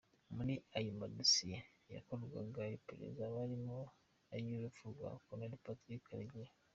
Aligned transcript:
Muri 0.35 0.53
ayo 0.77 0.91
madosiye 0.99 1.57
yakorwagaho 1.93 2.71
iperereza 2.77 3.23
harimo 3.37 3.77
iy’urupfu 4.39 4.83
rwa 4.93 5.11
Col 5.25 5.41
Patrick 5.65 6.01
Karegeya. 6.07 6.51